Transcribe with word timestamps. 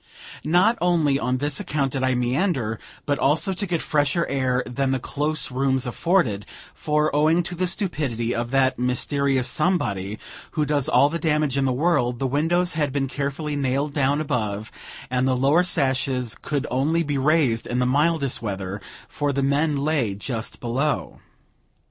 Not 0.43 0.79
only 0.81 1.19
on 1.19 1.37
this 1.37 1.59
account 1.59 1.91
did 1.91 2.01
I 2.03 2.15
meander, 2.15 2.79
but 3.05 3.19
also 3.19 3.53
to 3.53 3.67
get 3.67 3.83
fresher 3.83 4.25
air 4.25 4.63
than 4.65 4.89
the 4.89 4.99
close 4.99 5.51
rooms 5.51 5.85
afforded; 5.85 6.43
for, 6.73 7.15
owing 7.15 7.43
to 7.43 7.53
the 7.53 7.67
stupidity 7.67 8.33
of 8.33 8.49
that 8.49 8.79
mysterious 8.79 9.47
"somebody" 9.47 10.17
who 10.53 10.65
does 10.65 10.89
all 10.89 11.09
the 11.09 11.19
damage 11.19 11.55
in 11.55 11.65
the 11.65 11.71
world, 11.71 12.17
the 12.17 12.25
windows 12.25 12.73
had 12.73 12.91
been 12.91 13.07
carefully 13.07 13.55
nailed 13.55 13.93
down 13.93 14.19
above, 14.21 14.71
and 15.11 15.27
the 15.27 15.37
lower 15.37 15.61
sashes 15.63 16.33
could 16.41 16.65
only 16.71 17.03
be 17.03 17.19
raised 17.19 17.67
in 17.67 17.77
the 17.77 17.85
mildest 17.85 18.41
weather, 18.41 18.81
for 19.07 19.31
the 19.31 19.43
men 19.43 19.77
lay 19.77 20.15
just 20.15 20.59
below. 20.59 21.19